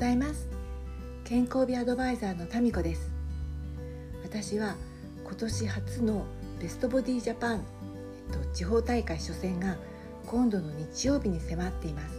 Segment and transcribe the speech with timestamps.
[0.00, 0.48] ございます。
[1.24, 3.12] 健康美アドバイザーのタミコです。
[4.24, 4.74] 私は
[5.22, 6.24] 今年初の
[6.58, 7.64] ベストボディジャパン、
[8.30, 9.76] えっと、地方大会初戦が
[10.26, 12.16] 今度の日曜日に迫っています。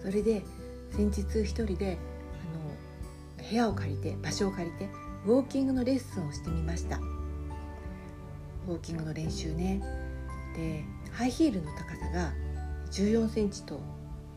[0.00, 0.44] それで
[0.92, 1.98] 先日一人で
[3.40, 4.88] あの部屋を借りて場所を借りて
[5.26, 6.98] ウォーキングのレッスンをしてみました。
[6.98, 9.82] ウォーキングの練習ね。
[10.54, 12.32] でハイヒールの高さが
[12.92, 13.80] 14センチと、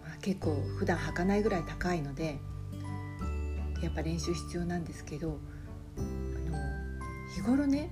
[0.04, 2.40] まあ、結構普段履かないぐらい高いので
[3.84, 5.38] やっぱ練習必要なんですけど
[5.98, 6.58] あの
[7.34, 7.90] 日頃ね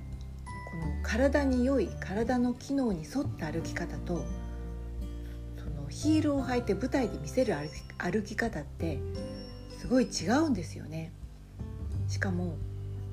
[0.71, 4.25] この体に良い体の機能に沿った歩き方と
[5.57, 7.55] そのヒールを履いて舞台で見せる
[7.97, 8.99] 歩き方って
[9.77, 11.11] すごい違うんですよね。
[12.07, 12.55] しかも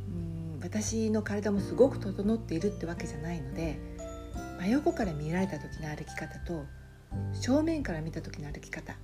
[0.08, 3.78] うん私の体もすごく整っているってわけじゃないので
[4.58, 6.64] 真横から見られた時の歩き方と
[7.32, 8.96] 正面から見た時の歩き方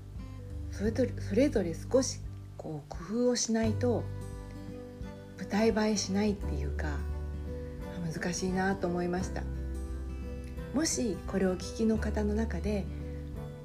[0.72, 2.19] それぞれそれぞれ少し
[2.64, 4.02] こう工夫をしないと
[5.36, 6.96] 舞台映えしないっていうか
[8.10, 9.42] 難しいなと思いました。
[10.72, 12.86] もしこれを聞きの方の中で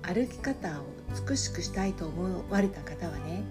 [0.01, 0.83] 歩き方を
[1.27, 3.43] 美しくしたいと思われた方はね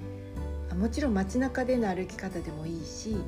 [0.79, 3.23] もちろん街中での歩き方でもいいしあの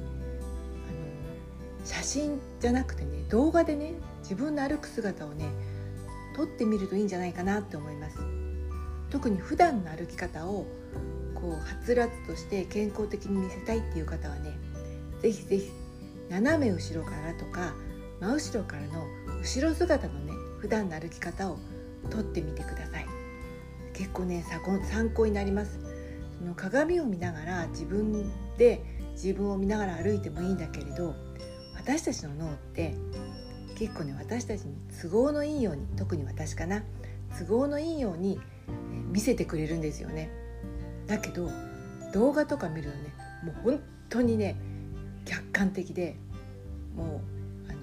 [1.84, 5.46] 写真じゃなくてね動画でね自分の歩く姿をね
[6.36, 8.18] 撮ってみるといいんじゃないかなって思います。
[9.08, 10.66] 特に普段の歩き方を
[11.41, 14.52] こうはつらつとして健康的に見せたいっていう方はね
[15.22, 15.72] 是非是非
[16.30, 17.74] 斜め後ろからとか
[18.20, 19.05] 真後ろからの
[19.41, 21.58] 後ろ姿のね普段の歩き方を
[22.10, 23.06] 撮ってみてください。
[23.94, 24.44] 結構ね
[24.91, 25.78] 参考になります。
[26.38, 28.82] その鏡を見ながら自分で
[29.12, 31.14] 自分を見ながら歩いてもいいんだけれど
[31.77, 32.94] 私たちの脳って
[33.77, 36.82] 結構ね私たちに都合のいいように特に私かな
[37.38, 38.41] 都合のいいように
[39.12, 40.30] 見せてくれるんですよね。
[41.11, 41.50] だけど
[42.14, 44.56] 動画とか見るとねもう本当にね
[45.25, 46.16] 客観的で
[46.97, 47.04] も
[47.66, 47.78] うあの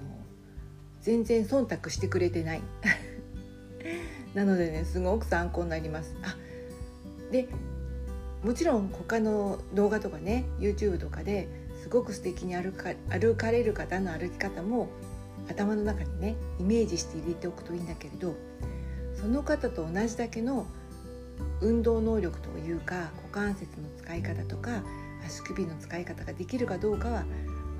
[1.02, 2.62] 全然忖度してくれてない。
[4.34, 6.14] なのでねすごく参考になります。
[6.22, 6.36] あ
[7.30, 7.48] で
[8.42, 11.48] もちろん他の動画とかね YouTube とかで
[11.82, 14.88] すごく素敵に歩か歩かれる方の歩き方も
[15.50, 18.34] 頭の中にねイメージして入れておくといいんだけれど
[19.14, 20.66] その方と同じだけの
[21.60, 24.82] 運動能力というか股関節の使い方とか
[25.26, 27.24] 足首の使い方ができるかどうかは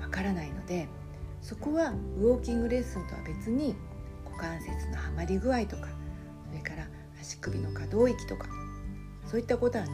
[0.01, 0.87] わからないので
[1.41, 3.75] そこはウォーキングレッスンとは別に
[4.25, 5.87] 股関節のはまり具合とか
[6.47, 6.87] それから
[7.21, 8.47] 足首の可動域とか
[9.25, 9.91] そういったことはね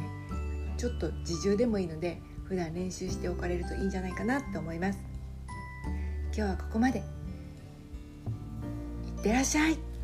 [0.77, 4.99] ちょっと自重でもいいので普段練習しておかれるといいんじゃないかなと思います。
[6.35, 6.99] 今日はここまで。
[6.99, 7.01] い
[9.19, 9.94] ってらっしゃい。